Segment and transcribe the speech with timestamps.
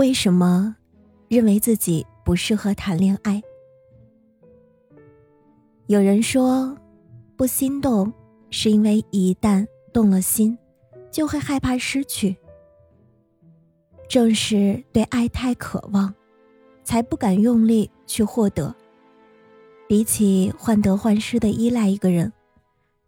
[0.00, 0.74] 为什么
[1.28, 3.42] 认为自己不适合谈恋爱？
[5.88, 6.74] 有人说，
[7.36, 8.10] 不心动
[8.48, 10.56] 是因为一旦动了心，
[11.10, 12.34] 就会害怕失去。
[14.08, 16.14] 正是对爱太渴望，
[16.82, 18.74] 才不敢用力去获得。
[19.86, 22.32] 比起患得患失的依赖一个人，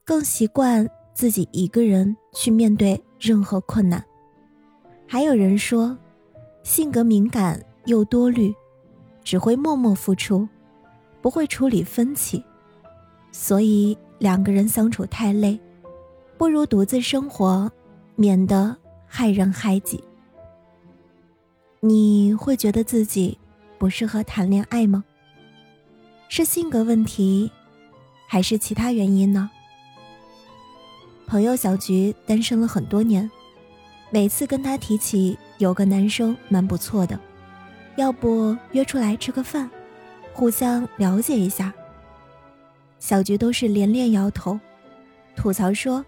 [0.04, 4.04] 更习惯自己一个人去面对任何困难。
[5.08, 5.96] 还有人说。
[6.62, 8.54] 性格敏感又多虑，
[9.24, 10.48] 只会默默付出，
[11.20, 12.42] 不会处理分歧，
[13.32, 15.58] 所以两个人相处太累，
[16.38, 17.70] 不如独自生活，
[18.14, 20.02] 免得害人害己。
[21.80, 23.36] 你会觉得自己
[23.76, 25.02] 不适合谈恋爱吗？
[26.28, 27.50] 是性格问题，
[28.28, 29.50] 还是其他原因呢？
[31.26, 33.28] 朋友小菊单身了很多年，
[34.10, 35.36] 每次跟他提起。
[35.62, 37.16] 有个男生蛮不错的，
[37.94, 39.70] 要不约出来吃个饭，
[40.32, 41.72] 互相了解一下。
[42.98, 44.58] 小菊都是连连摇头，
[45.36, 46.04] 吐槽说：“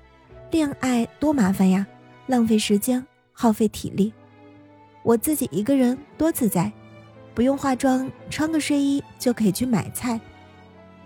[0.50, 1.86] 恋爱多麻烦呀，
[2.26, 4.12] 浪费时间，耗费体力。
[5.04, 6.72] 我自己一个人多自在，
[7.32, 10.20] 不用化妆，穿个睡衣就可以去买菜。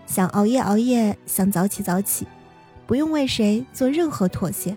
[0.06, 2.26] 想熬夜熬夜，想早起早起，
[2.86, 4.74] 不用为谁做任何妥协。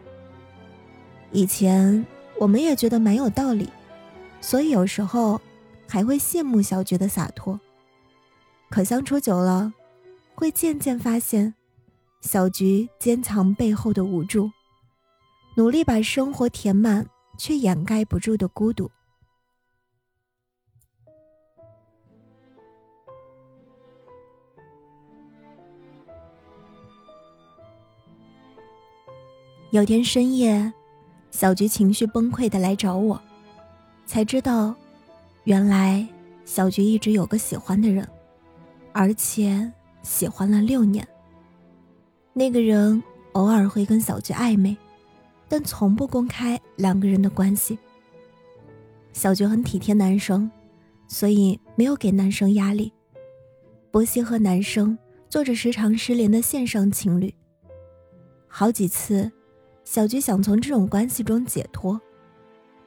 [1.32, 2.06] 以前。”
[2.42, 3.70] 我们也觉得蛮有道理，
[4.42, 5.40] 所以有时候
[5.88, 7.60] 还会羡慕小菊的洒脱。
[8.68, 9.72] 可相处久了，
[10.34, 11.54] 会渐渐发现
[12.22, 14.50] 小菊坚强背后的无助，
[15.56, 17.08] 努力把生活填满
[17.38, 18.90] 却掩盖不住的孤独。
[29.70, 30.74] 有天深夜。
[31.32, 33.20] 小菊情绪崩溃的来找我，
[34.06, 34.76] 才知道，
[35.46, 36.06] 原来
[36.46, 38.08] 小菊一直有个喜欢的人，
[38.92, 39.72] 而且
[40.04, 41.08] 喜欢了六年。
[42.34, 44.76] 那个人偶尔会跟小菊暧昧，
[45.48, 47.80] 但从不公开两个人的关系。
[49.14, 50.52] 小菊很体贴男生，
[51.08, 52.92] 所以没有给男生压力，
[53.90, 54.98] 不惜和男生
[55.30, 57.34] 做着时常失联的线上情侣。
[58.48, 59.32] 好几次。
[59.84, 62.00] 小菊想从这种关系中解脱，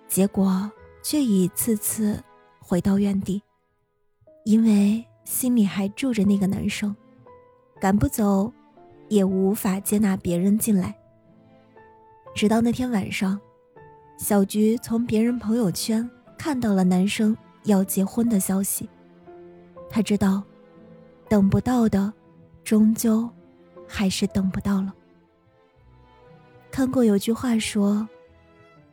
[0.09, 0.71] 结果
[1.03, 2.23] 却一次次
[2.61, 3.43] 回到原地，
[4.45, 6.95] 因为心里还住着那个男生，
[7.81, 8.53] 赶不走，
[9.09, 10.95] 也无法接纳别人进来。
[12.35, 13.39] 直到那天晚上，
[14.17, 18.89] 小菊从别人朋友圈看到了男生要结婚的消息，
[19.91, 20.43] 她知道，
[21.29, 22.13] 等不到的，
[22.63, 23.29] 终究
[23.87, 24.95] 还是等不到了。
[26.75, 28.09] 看过有句话说，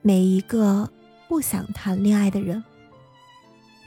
[0.04, 0.88] 每一个
[1.28, 2.64] 不想谈恋爱的人，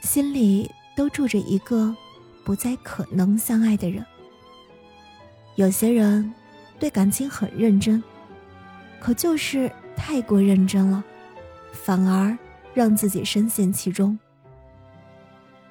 [0.01, 1.95] 心里都住着一个
[2.43, 4.05] 不再可能相爱的人。
[5.55, 6.29] 有些人
[6.77, 8.03] 对感情很认真，
[8.99, 11.01] 可就是太过认真了，
[11.71, 12.37] 反而
[12.73, 14.19] 让自己深陷其中。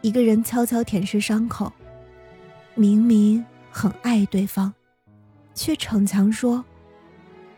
[0.00, 1.70] 一个人悄悄舔舐伤口，
[2.74, 4.72] 明明很爱对方，
[5.54, 6.64] 却逞强说。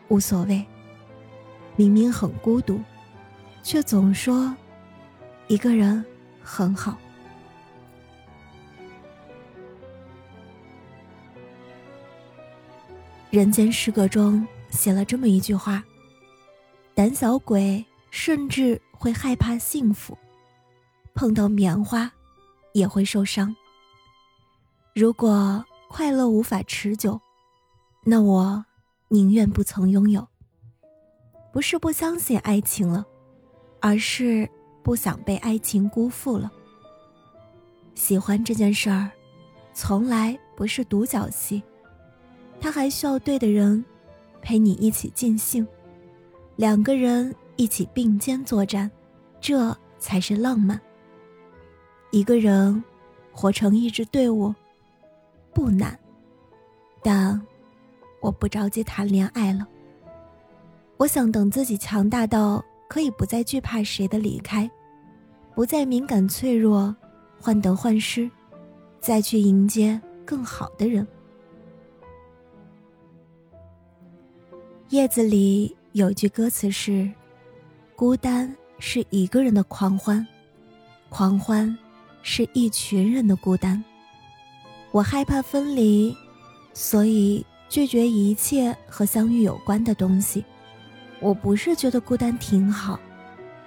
[0.09, 0.65] 无所谓。
[1.75, 2.81] 明明很孤独，
[3.61, 4.55] 却总说
[5.47, 6.03] 一个人
[6.41, 6.97] 很好。
[13.29, 15.83] 人间失格中写了这么一句话：
[16.95, 20.17] 胆小鬼甚至会害怕幸福，
[21.13, 22.11] 碰到棉花
[22.73, 23.55] 也会受伤。
[24.95, 27.21] 如果快乐无法持久，
[28.03, 28.65] 那我。
[29.09, 30.27] 宁愿不曾拥有，
[31.53, 33.05] 不是不相信爱情了，
[33.79, 34.49] 而是
[34.83, 36.51] 不想被爱情辜负了。
[37.95, 39.09] 喜欢这件事儿，
[39.73, 41.63] 从来不是独角戏，
[42.59, 43.83] 他还需要对的人
[44.41, 45.65] 陪你一起尽兴，
[46.57, 48.91] 两个人一起并肩作战，
[49.39, 50.79] 这才是浪漫。
[52.11, 52.83] 一个人
[53.31, 54.53] 活成一支队伍，
[55.53, 55.97] 不难。
[57.01, 57.41] 但
[58.21, 59.67] 我不着急谈恋爱了。
[60.97, 64.69] 我想等自己强大到可以不再惧怕谁的离开，
[65.53, 66.95] 不再敏感脆弱、
[67.39, 68.29] 患得患失，
[68.99, 71.05] 再去迎接更好的人。
[74.89, 77.11] 叶子里有句歌词是
[77.95, 80.25] ：“孤单是一个人的狂欢，
[81.09, 81.77] 狂欢
[82.23, 83.83] 是一群人的孤单。”
[84.91, 86.15] 我害怕分离，
[86.73, 90.43] 所以拒绝一切和相遇有关的东西。
[91.19, 92.99] 我不是觉得孤单挺好，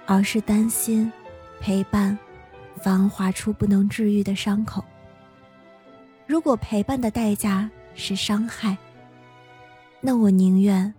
[0.05, 1.11] 而是担心
[1.59, 2.17] 陪伴
[2.77, 4.83] 繁华出不能治愈的伤口。
[6.25, 8.77] 如果陪伴的代价是伤害，
[9.99, 10.91] 那我宁愿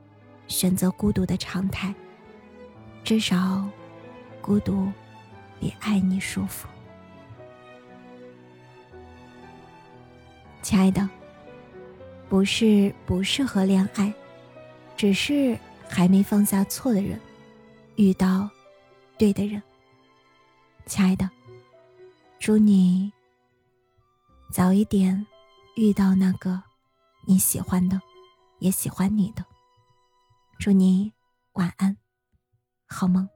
[0.47, 1.95] 选择孤独的常态。
[3.03, 3.67] 至少，
[4.41, 4.87] 孤独
[5.59, 6.69] 比爱你舒服。
[10.61, 11.09] 亲爱的，
[12.33, 14.11] 不是不适合恋爱，
[14.97, 15.59] 只是。
[15.87, 17.21] 还没放下错的人，
[17.97, 18.49] 遇到
[19.19, 19.63] 对的人。
[20.87, 21.29] 亲爱的，
[22.39, 23.13] 祝你
[24.51, 25.27] 早一点
[25.77, 26.63] 遇到那个
[27.27, 28.01] 你喜欢的，
[28.61, 29.45] 也喜欢你的。
[30.59, 31.13] 祝你
[31.53, 31.95] 晚安，
[32.87, 33.29] 好梦。